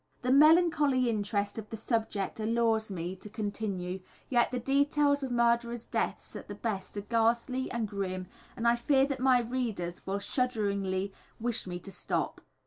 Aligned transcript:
The 0.23 0.31
melancholy 0.31 1.11
interest 1.11 1.59
of 1.59 1.69
the 1.69 1.77
subject 1.77 2.39
allures 2.39 2.89
me 2.89 3.15
to 3.17 3.29
continue, 3.29 3.99
yet 4.29 4.49
the 4.49 4.57
details 4.57 5.21
of 5.21 5.29
murderers' 5.29 5.85
deaths 5.85 6.35
at 6.35 6.47
the 6.47 6.55
best 6.55 6.97
are 6.97 7.01
ghastly 7.01 7.69
and 7.69 7.87
grim, 7.87 8.25
and 8.57 8.67
I 8.67 8.75
fear 8.77 9.05
that 9.05 9.19
my 9.19 9.41
readers 9.41 10.03
will 10.07 10.17
shudderingly 10.17 11.13
wish 11.39 11.67
me 11.67 11.77
to 11.81 11.91
stop. 11.91 12.41